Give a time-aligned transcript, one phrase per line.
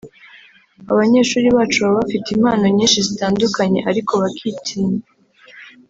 [0.91, 5.01] “Abanyeshuri bacu baba bafite impano nyinshi zitandukanye ariko bakitinya